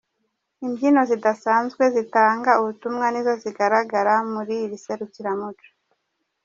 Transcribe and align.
Imbyino 0.65 1.01
zidasanzwe 1.09 1.83
zitanga 1.95 2.51
ubutumwa 2.61 3.05
nizo 3.09 3.33
zizagaragara 3.41 4.13
muri 4.31 4.53
iri 4.63 4.77
serukiramuco. 4.85 5.65